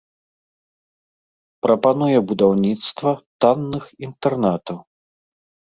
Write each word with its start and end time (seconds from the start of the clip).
Прапануе 1.65 2.17
будаўніцтва 2.33 3.15
танных 3.47 3.83
інтэрнатаў. 4.09 4.85